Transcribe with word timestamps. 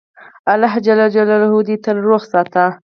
الله 0.53 0.73
ج 0.85 0.87
دي 1.67 1.75
تل 1.83 1.97
روغ 2.07 2.21
ساتی 2.31 2.65